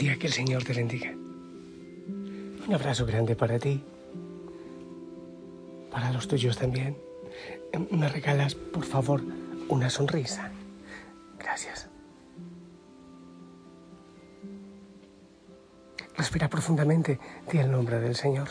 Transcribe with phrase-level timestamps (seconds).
[0.00, 1.10] día, que el Señor te bendiga.
[1.10, 3.84] Un abrazo grande para ti,
[5.90, 6.96] para los tuyos también.
[7.90, 9.22] ¿Me regalas, por favor,
[9.68, 10.50] una sonrisa?
[11.38, 11.88] Gracias.
[16.16, 17.18] Respira profundamente,
[17.52, 18.48] di el nombre del Señor.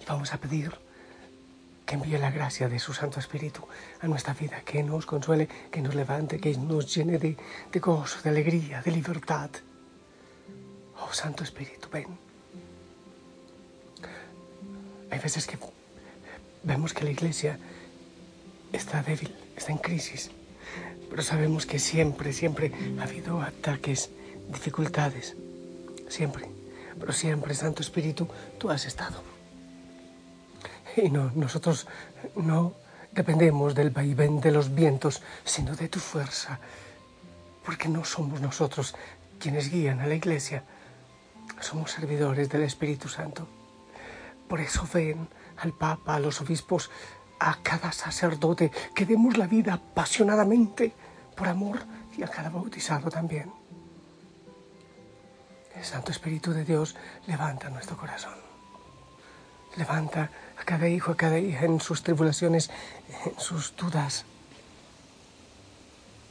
[0.00, 0.70] Y vamos a pedir
[1.88, 3.66] que envíe la gracia de su Santo Espíritu
[4.02, 7.34] a nuestra vida, que nos consuele, que nos levante, que nos llene de,
[7.72, 9.48] de gozo, de alegría, de libertad.
[11.00, 12.08] Oh Santo Espíritu, ven.
[15.10, 15.56] Hay veces que
[16.62, 17.58] vemos que la iglesia
[18.70, 20.30] está débil, está en crisis,
[21.08, 24.10] pero sabemos que siempre, siempre ha habido ataques,
[24.52, 25.36] dificultades,
[26.10, 26.50] siempre,
[27.00, 29.37] pero siempre, Santo Espíritu, tú has estado.
[31.02, 31.86] Y no, nosotros
[32.34, 32.74] no
[33.12, 36.58] dependemos del vaivén de los vientos, sino de tu fuerza,
[37.64, 38.94] porque no somos nosotros
[39.38, 40.64] quienes guían a la iglesia,
[41.60, 43.46] somos servidores del Espíritu Santo.
[44.48, 46.90] Por eso ven al Papa, a los obispos,
[47.38, 50.92] a cada sacerdote que demos la vida apasionadamente
[51.36, 51.78] por amor
[52.16, 53.52] y a cada bautizado también.
[55.76, 58.57] El Santo Espíritu de Dios levanta nuestro corazón.
[59.78, 60.28] Levanta
[60.60, 62.68] a cada hijo, a cada hija en sus tribulaciones,
[63.24, 64.24] en sus dudas.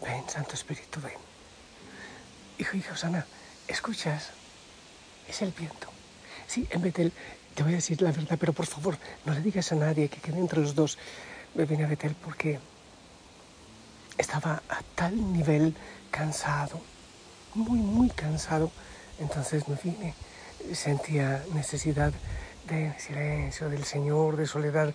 [0.04, 1.14] Ven, Santo Espíritu, ven.
[2.58, 3.26] Hijo, hija Osana,
[3.70, 4.32] ¿escuchas?
[5.30, 5.88] Es el viento.
[6.46, 7.14] Sí, en Betel,
[7.56, 10.20] te voy a decir la verdad, pero por favor, no le digas a nadie que
[10.20, 10.98] quede entre los dos.
[11.56, 12.60] Me vine a Betel porque
[14.18, 15.74] estaba a tal nivel
[16.12, 16.82] cansado,
[17.54, 18.72] muy, muy cansado.
[19.20, 20.14] Entonces me vine,
[20.74, 22.12] sentía necesidad
[22.68, 24.94] de silencio, del Señor, de soledad,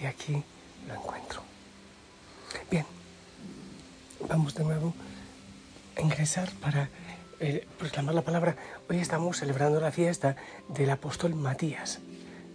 [0.00, 0.42] y aquí
[0.88, 1.42] lo encuentro.
[2.70, 2.86] Bien,
[4.28, 4.94] vamos de nuevo
[5.96, 6.88] a ingresar para
[7.38, 8.56] eh, proclamar la palabra.
[8.88, 10.36] Hoy estamos celebrando la fiesta
[10.68, 12.00] del apóstol Matías,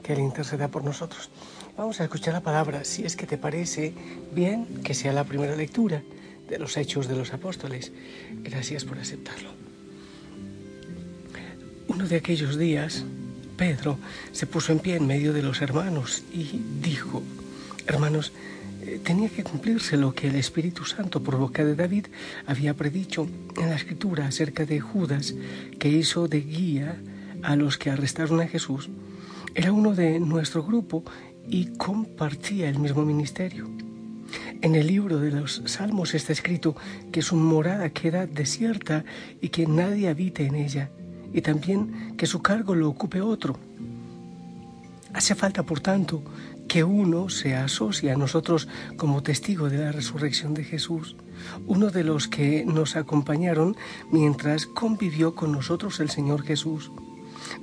[0.03, 1.29] que Él interceda por nosotros.
[1.77, 3.93] Vamos a escuchar la palabra, si es que te parece
[4.31, 6.01] bien que sea la primera lectura
[6.49, 7.91] de los hechos de los apóstoles.
[8.43, 9.51] Gracias por aceptarlo.
[11.87, 13.05] Uno de aquellos días,
[13.61, 13.99] Pedro
[14.31, 17.21] se puso en pie en medio de los hermanos y dijo,
[17.85, 18.33] hermanos,
[18.81, 22.07] eh, tenía que cumplirse lo que el Espíritu Santo por boca de David
[22.47, 23.29] había predicho
[23.61, 25.35] en la escritura acerca de Judas,
[25.77, 26.99] que hizo de guía
[27.43, 28.89] a los que arrestaron a Jesús.
[29.53, 31.03] Era uno de nuestro grupo
[31.47, 33.69] y compartía el mismo ministerio.
[34.63, 36.75] En el libro de los Salmos está escrito
[37.11, 39.05] que su morada queda desierta
[39.39, 40.89] y que nadie habite en ella
[41.33, 43.57] y también que su cargo lo ocupe otro.
[45.13, 46.23] Hace falta, por tanto,
[46.67, 51.17] que uno se asocie a nosotros como testigo de la resurrección de Jesús,
[51.67, 53.75] uno de los que nos acompañaron
[54.09, 56.91] mientras convivió con nosotros el Señor Jesús,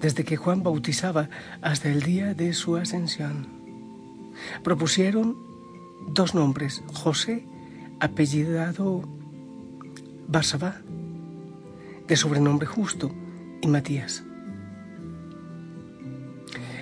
[0.00, 1.30] desde que Juan bautizaba
[1.62, 3.48] hasta el día de su ascensión.
[4.62, 5.36] Propusieron
[6.08, 7.46] dos nombres, José,
[8.00, 9.08] apellidado
[10.26, 10.82] Barsabá,
[12.06, 13.10] de sobrenombre justo,
[13.60, 14.24] y Matías.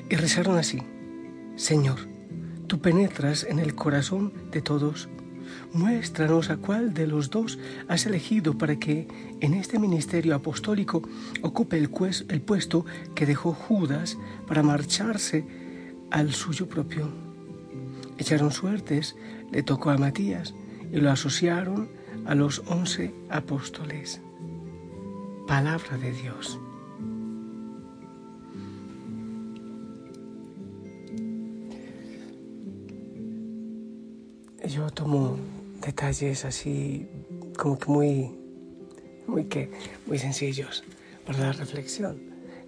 [0.09, 0.83] Y rezaron así,
[1.57, 1.99] Señor,
[2.67, 5.09] tú penetras en el corazón de todos,
[5.73, 7.59] muéstranos a cuál de los dos
[7.89, 9.09] has elegido para que
[9.41, 11.03] en este ministerio apostólico
[11.43, 11.91] ocupe el,
[12.29, 12.85] el puesto
[13.15, 15.45] que dejó Judas para marcharse
[16.11, 17.09] al suyo propio.
[18.19, 19.17] Echaron suertes,
[19.51, 20.55] le tocó a Matías
[20.93, 21.89] y lo asociaron
[22.27, 24.21] a los once apóstoles.
[25.47, 26.59] Palabra de Dios.
[34.67, 35.37] Yo tomo
[35.81, 37.09] detalles así
[37.57, 38.35] como que muy,
[39.27, 39.71] muy que,
[40.07, 40.85] muy sencillos
[41.25, 42.21] para la reflexión.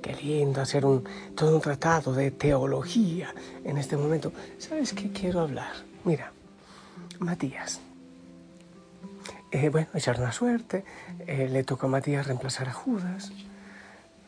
[0.02, 1.04] Qué lindo hacer un,
[1.34, 3.34] todo un tratado de teología
[3.64, 4.32] en este momento.
[4.58, 5.72] ¿Sabes qué quiero hablar?
[6.04, 6.32] Mira,
[7.18, 7.80] Matías.
[9.50, 10.84] eh, bueno, echaron la suerte,
[11.26, 13.32] eh, le tocó a Matías reemplazar a Judas,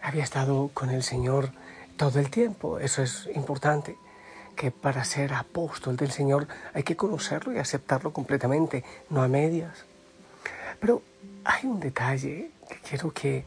[0.03, 1.51] había estado con el Señor
[1.97, 3.97] todo el tiempo, eso es importante,
[4.61, 9.87] que para ser apóstol del Señor hay que conocerlo y aceptarlo completamente, no a medias.
[10.79, 11.01] Pero
[11.45, 13.47] hay un detalle que quiero que,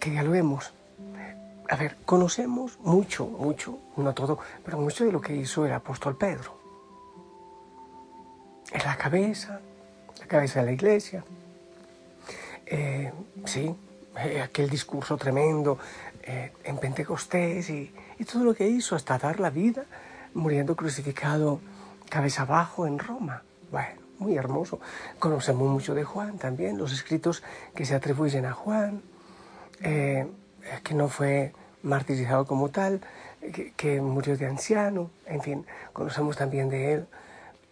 [0.00, 0.72] que dialoguemos.
[1.70, 6.16] A ver, conocemos mucho, mucho, no todo, pero mucho de lo que hizo el apóstol
[6.16, 6.58] Pedro.
[8.72, 9.60] Es la cabeza,
[10.18, 11.24] la cabeza de la iglesia.
[12.66, 13.12] Eh,
[13.44, 13.72] sí,
[14.18, 15.78] eh, aquel discurso tremendo
[16.24, 19.84] eh, en Pentecostés y, y, todo lo que hizo hasta dar la vida,
[20.36, 21.60] muriendo crucificado
[22.08, 23.42] cabeza abajo en Roma.
[23.72, 24.78] Bueno, muy hermoso.
[25.18, 27.42] Conocemos mucho de Juan también, los escritos
[27.74, 29.02] que se atribuyen a Juan,
[29.80, 31.52] que no fue
[31.82, 33.00] martirizado como tal,
[33.40, 37.06] que, que murió de anciano, en fin, conocemos también de él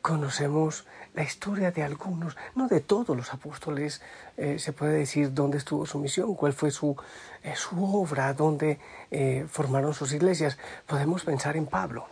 [0.05, 0.85] conocemos
[1.15, 4.03] la historia de algunos, no de todos los apóstoles,
[4.37, 6.95] eh, se puede decir dónde estuvo su misión, cuál fue su,
[7.43, 8.79] eh, su obra, dónde
[9.11, 10.59] eh, formaron sus iglesias.
[10.87, 12.07] Podemos pensar en Pablo,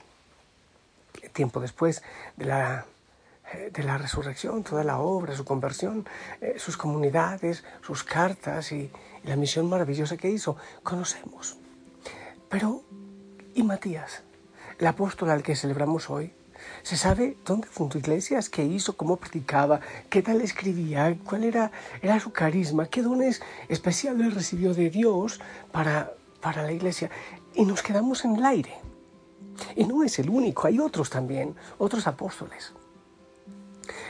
[1.33, 2.03] tiempo después
[2.37, 2.87] de la,
[3.73, 6.07] de la resurrección, toda la obra, su conversión,
[6.57, 8.91] sus comunidades, sus cartas y,
[9.25, 11.57] y la misión maravillosa que hizo, conocemos.
[12.49, 12.83] Pero,
[13.55, 14.23] ¿y Matías,
[14.79, 16.33] el apóstol al que celebramos hoy?
[16.83, 21.71] Se sabe dónde fundó iglesias, qué hizo, cómo predicaba, qué tal escribía, cuál era,
[22.01, 27.11] era su carisma, qué dones especiales recibió de Dios para, para la iglesia.
[27.55, 28.75] Y nos quedamos en el aire.
[29.77, 32.73] Y no es el único, hay otros también, otros apóstoles.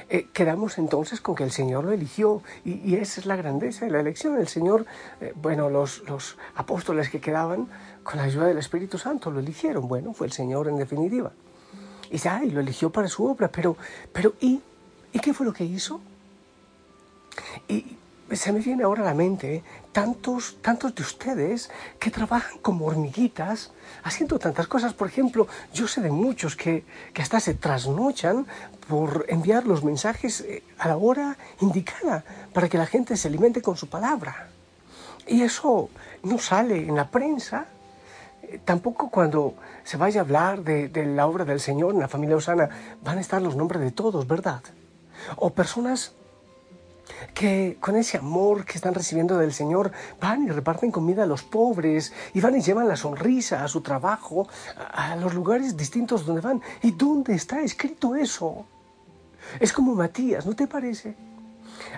[0.08, 3.90] Eh, quedamos entonces con que el Señor lo eligió y, esa es la grandeza de
[3.90, 4.38] la elección.
[4.38, 4.84] El Señor,
[5.20, 7.68] eh, bueno, los, los apóstoles que quedaban
[8.02, 9.88] con la ayuda del Espíritu Santo lo eligieron.
[9.88, 11.32] Bueno, fue el Señor en definitiva.
[12.10, 13.76] Y ya, y lo eligió para su obra, pero,
[14.12, 14.60] pero ¿y?
[15.14, 16.00] ¿Y qué fue lo que hizo?
[17.68, 17.96] Y
[18.36, 19.64] se me viene ahora a la mente ¿eh?
[19.92, 24.94] tantos, tantos de ustedes que trabajan como hormiguitas haciendo tantas cosas.
[24.94, 28.46] Por ejemplo, yo sé de muchos que, que hasta se trasnochan
[28.88, 33.62] por enviar los mensajes eh, a la hora indicada para que la gente se alimente
[33.62, 34.48] con su palabra.
[35.26, 35.88] Y eso
[36.22, 37.66] no sale en la prensa,
[38.64, 42.36] tampoco cuando se vaya a hablar de, de, la obra del Señor en la familia
[42.36, 42.68] Osana
[43.02, 44.62] van a estar los nombres de todos, ¿verdad?
[45.36, 46.14] O personas
[47.34, 51.42] que con ese amor que están recibiendo del Señor van y reparten comida a los
[51.42, 54.48] pobres y van y llevan la sonrisa a su trabajo,
[54.92, 56.62] a, los lugares distintos donde van.
[56.82, 58.66] ¿Y dónde está escrito eso?
[59.60, 61.16] Es como Matías, ¿no te parece?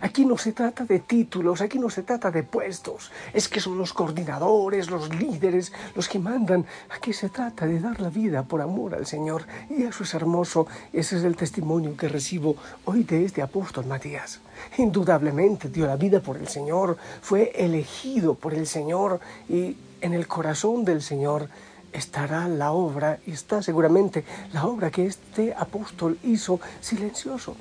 [0.01, 3.11] Aquí no se trata de títulos, aquí no se trata de puestos.
[3.33, 6.67] Es que son los coordinadores, los líderes, los que mandan.
[6.91, 9.47] Aquí se trata de dar la vida por amor al Señor.
[9.71, 10.67] Y eso es hermoso.
[10.93, 14.41] Ese es el testimonio que recibo hoy de este apóstol Matías.
[14.79, 20.27] Indudablemente dio la vida por el Señor, fue elegido por el Señor y en el
[20.27, 21.49] corazón del Señor
[21.93, 27.57] estará la obra y está seguramente la obra que este apóstol hizo silencioso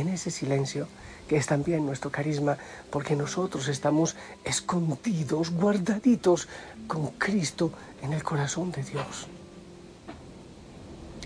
[0.00, 0.86] en ese silencio
[1.28, 2.56] que es también nuestro carisma,
[2.90, 6.48] porque nosotros estamos escondidos, guardaditos
[6.86, 7.70] con Cristo
[8.02, 9.28] en el corazón de Dios.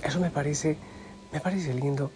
[0.02, 0.76] Eso me parece,
[1.32, 2.10] me parece lindo.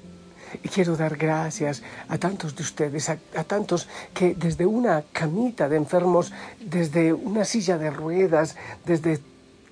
[0.63, 5.69] Y quiero dar gracias a tantos de ustedes, a, a, tantos que desde una camita
[5.69, 9.21] de enfermos, desde una silla de ruedas, desde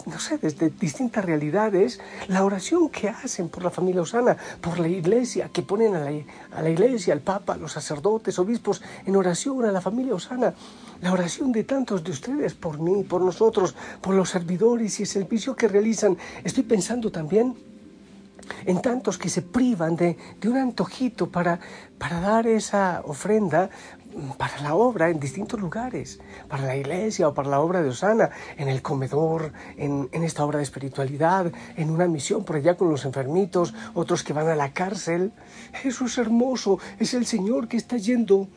[0.07, 4.89] no sé, desde distintas realidades, la oración que hacen por la familia Osana, por la
[4.89, 6.11] iglesia, que ponen a la,
[6.53, 10.55] a la iglesia, al papa, los sacerdotes, obispos, en oración a la familia Osana,
[11.01, 15.09] la oración de tantos de ustedes por mí, por nosotros, por los servidores y el
[15.09, 16.17] servicio que realizan.
[16.43, 17.57] Estoy pensando también
[18.67, 21.61] en tantos que se privan de, de un antojito para,
[21.99, 23.71] para dar esa ofrenda
[24.37, 28.31] para la obra en distintos lugares, para la iglesia o para la obra de Osana,
[28.57, 33.05] en el comedor, en, esta obra de espiritualidad, en una misión por allá con los
[33.05, 35.33] enfermitos, otros que van a la cárcel.
[35.83, 38.49] Eso es hermoso, es el Señor que está yendo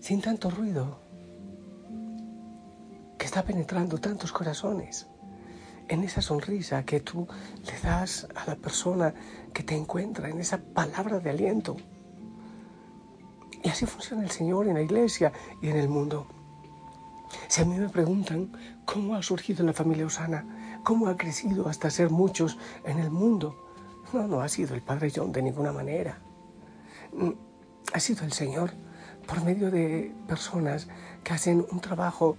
[0.00, 1.00] sin tanto ruido,
[3.18, 5.06] que está penetrando tantos corazones.
[5.88, 7.26] En esa sonrisa que tú
[7.64, 9.14] le das a la persona
[9.54, 11.78] que te encuentra, en esa palabra de aliento.
[13.62, 16.26] Y así funciona el Señor en la iglesia y en el mundo.
[17.48, 18.52] Si a mí me preguntan
[18.84, 23.56] cómo ha surgido la familia Osana, cómo ha crecido hasta ser muchos en el mundo,
[24.12, 26.18] no, no ha sido el Padre John de ninguna manera.
[27.12, 27.30] Mm,
[27.92, 28.72] ha sido el Señor
[29.26, 30.88] por medio de personas
[31.22, 32.36] que hacen un trabajo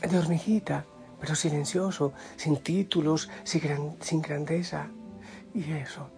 [0.00, 0.86] de hormiguita,
[1.20, 3.62] pero silencioso, sin títulos, sin,
[4.00, 4.88] sin grandeza.
[5.54, 6.08] Y eso,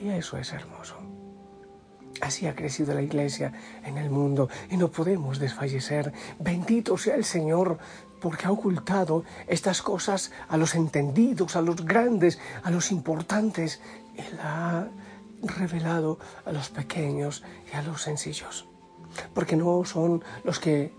[0.00, 0.96] y eso es hermoso.
[2.20, 3.52] Así ha crecido la iglesia
[3.84, 6.12] en el mundo y no podemos desfallecer.
[6.38, 7.78] Bendito sea el Señor
[8.20, 13.80] porque ha ocultado estas cosas a los entendidos, a los grandes, a los importantes
[14.36, 14.88] la ha
[15.42, 18.66] revelado a los pequeños y a los sencillos.
[19.34, 20.92] Porque no son los que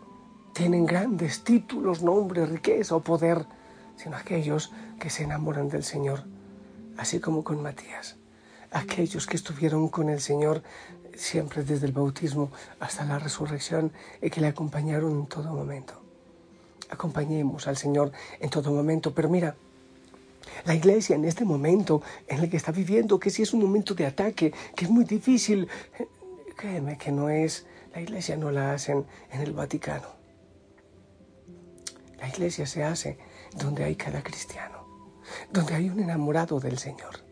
[0.54, 3.46] tienen grandes títulos, nombre, riqueza o poder,
[3.96, 6.24] sino aquellos que se enamoran del Señor,
[6.98, 8.18] así como con Matías.
[8.72, 10.64] Aquellos que estuvieron con el Señor
[11.20, 16.02] siempre desde el bautismo hasta la resurrección y que le acompañaron en todo momento.
[16.90, 19.56] Acompañemos al Señor en todo momento, pero mira,
[20.66, 23.94] la iglesia en este momento en el que está viviendo, que si es un momento
[23.94, 25.68] de ataque, que es muy difícil,
[26.56, 30.08] créeme que no es, la iglesia no la hacen en el Vaticano.
[32.20, 33.18] La iglesia se hace
[33.56, 34.86] donde hay cada cristiano,
[35.52, 37.24] donde hay un enamorado del Señor,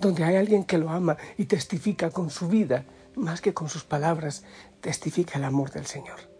[0.00, 2.84] donde hay alguien que lo ama y testifica con su vida
[3.16, 4.44] más que con sus palabras,
[4.80, 6.30] testifica el amor del Señor.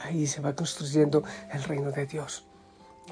[0.00, 2.46] Ahí se va construyendo el reino de Dios.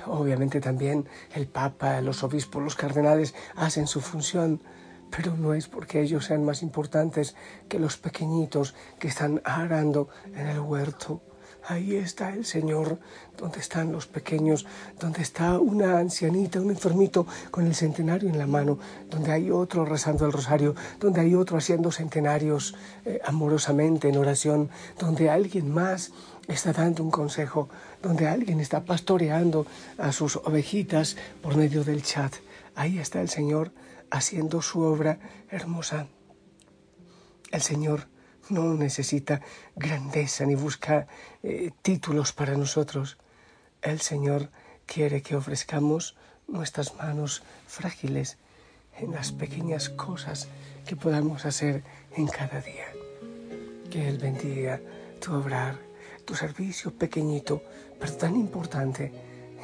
[0.07, 4.63] Obviamente también el Papa, los obispos, los cardenales hacen su función,
[5.11, 7.35] pero no es porque ellos sean más importantes
[7.69, 11.23] que los pequeñitos que están arando en el huerto
[11.67, 12.99] Ahí está el Señor,
[13.37, 14.67] donde están los pequeños,
[14.99, 19.85] donde está una ancianita, un enfermito con el centenario en la mano, donde hay otro
[19.85, 22.75] rezando el rosario, donde hay otro haciendo centenarios
[23.05, 26.13] eh, amorosamente en oración, donde alguien más
[26.49, 27.69] está dando un consejo,
[28.03, 29.67] donde alguien está pastoreando
[29.99, 32.35] a sus ovejitas por medio del chat.
[32.75, 33.73] Ahí está el Señor
[34.11, 35.19] haciendo su obra
[35.51, 36.07] hermosa.
[37.51, 38.09] El Señor
[38.51, 39.41] no necesita
[39.77, 41.07] grandeza ni busca
[41.43, 43.17] eh, títulos para nosotros.
[43.83, 44.51] El Señor
[44.87, 46.17] quiere que ofrezcamos
[46.49, 48.39] nuestras manos frágiles
[48.99, 50.49] en las pequeñas cosas
[50.87, 51.83] que podamos hacer
[52.17, 52.87] en cada día.
[53.91, 54.81] Que Él bendiga
[55.21, 55.79] tu obrar,
[56.25, 57.63] tu servicio pequeñito,
[57.99, 59.13] pero tan importante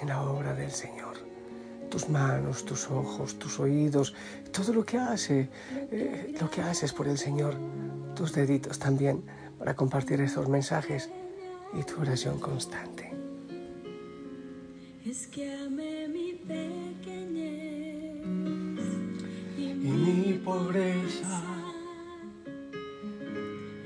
[0.00, 1.05] en la obra del Señor.
[1.96, 4.12] Tus manos, tus ojos, tus oídos,
[4.52, 5.48] todo lo que hace,
[5.90, 7.54] eh, lo que haces por el Señor
[8.14, 9.22] tus deditos también
[9.58, 11.08] para compartir estos mensajes
[11.72, 13.10] y tu oración constante.
[15.06, 18.20] Es que amé mi pequeñez
[19.56, 21.40] y mi pobreza,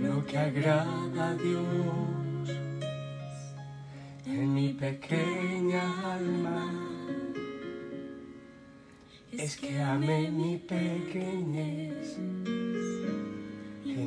[0.01, 2.51] lo que agrada a Dios
[4.27, 6.90] en mi pequeña alma.
[9.43, 12.19] Es que amé mi pequeñez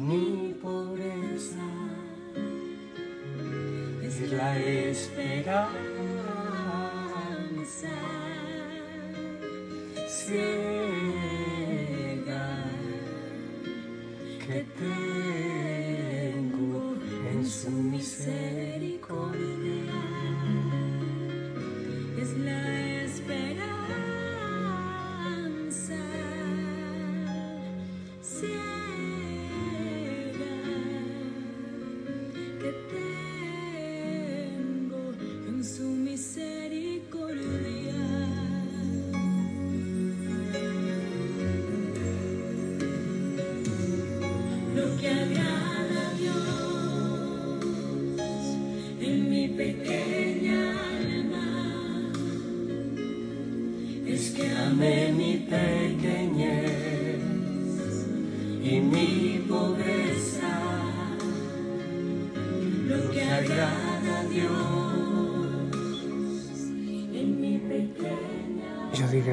[0.08, 1.70] mi pobreza.
[4.04, 5.74] Es la esperanza
[10.08, 10.44] ciega
[14.46, 15.03] que tengo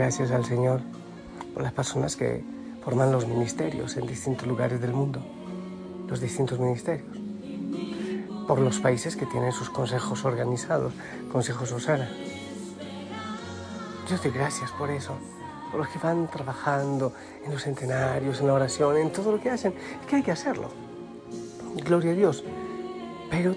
[0.01, 0.81] gracias al Señor
[1.53, 2.43] por las personas que
[2.83, 5.21] forman los ministerios en distintos lugares del mundo,
[6.11, 7.09] los distintos ministerios,
[8.47, 10.93] por los países que tienen sus consejos organizados,
[11.33, 12.11] consejos Osana.
[14.09, 15.17] Yo doy gracias por eso
[15.71, 17.13] por los que van trabajando
[17.45, 20.33] en los centenarios, en la oración, en todo lo que hacen, es que hay que
[20.33, 20.71] hacerlo.
[21.85, 22.45] Gloria a Dios.
[23.31, 23.55] Pero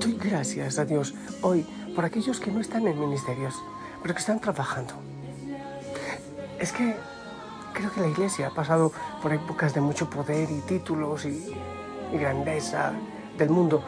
[0.00, 3.54] doy gracias a Dios hoy por aquellos que no están en ministerios,
[4.02, 4.94] pero que están trabajando.
[6.58, 6.96] Es que
[7.74, 11.54] creo que la iglesia ha pasado por épocas de mucho poder y títulos y,
[12.12, 12.92] grandeza
[13.36, 13.82] del mundo,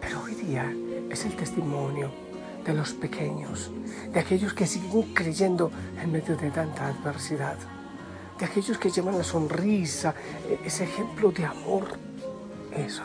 [0.00, 0.72] pero hoy día
[1.10, 2.12] es el testimonio
[2.64, 3.72] de los pequeños,
[4.12, 7.56] de aquellos que siguen creyendo en medio de tanta adversidad,
[8.38, 10.14] de aquellos que llevan la sonrisa,
[10.48, 11.98] e-, ese ejemplo de amor.
[12.70, 13.02] Eso.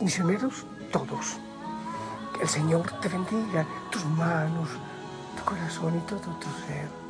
[0.00, 1.38] Misioneros todos.
[2.36, 4.68] Que el Señor te bendiga tus manos,
[5.36, 7.03] tu corazón y todo tu ser.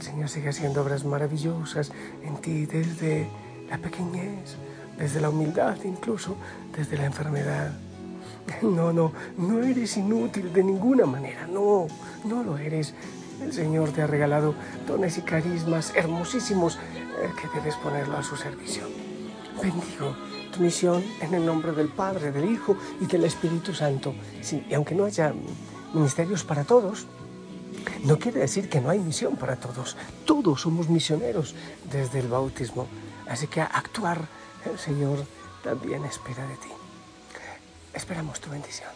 [0.00, 1.92] El Señor siga haciendo obras maravillosas
[2.24, 3.28] en ti desde
[3.68, 4.56] la pequeñez,
[4.96, 6.36] desde la humildad, incluso
[6.74, 7.74] desde la enfermedad.
[8.62, 11.86] No, no, no eres inútil de ninguna manera, no,
[12.24, 12.94] no lo eres.
[13.42, 14.54] El Señor te ha regalado
[14.86, 18.84] dones y carismas hermosísimos eh, que debes ponerlo a su servicio.
[19.62, 20.16] Bendigo
[20.50, 24.14] tu misión en el nombre del Padre, del Hijo y del Espíritu Santo.
[24.40, 25.34] Sí, y aunque no haya
[25.92, 27.06] ministerios para todos,
[28.04, 29.96] no quiere decir que no hay misión para todos.
[30.24, 31.54] Todos somos misioneros
[31.90, 32.86] desde el bautismo.
[33.28, 34.26] Así que actuar,
[34.70, 35.24] el Señor
[35.62, 36.68] también espera de ti.
[37.94, 38.90] Esperamos tu bendición.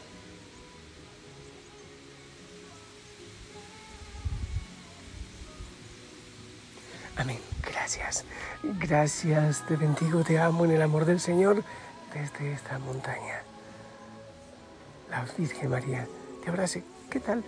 [7.16, 7.38] Amén.
[7.62, 8.24] Gracias.
[8.62, 9.66] Gracias.
[9.66, 11.62] Te bendigo, te amo en el amor del Señor
[12.12, 13.42] desde esta montaña.
[15.10, 16.08] La Virgen María
[16.42, 16.82] te abrace.
[17.10, 17.44] ¿Qué tal?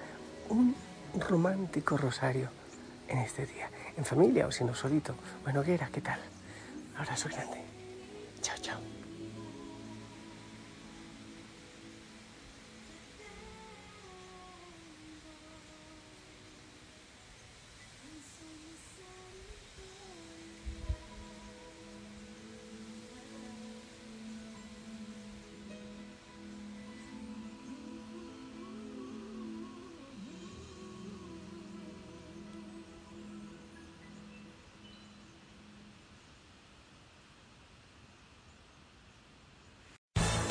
[0.48, 0.74] Un
[1.20, 2.48] romántico rosario
[3.08, 3.70] en este día.
[3.96, 5.14] En familia o si no solito.
[5.44, 6.18] Bueno, Guera, ¿qué tal?
[6.96, 7.62] Abrazo grande.
[8.40, 8.80] Chao, chao.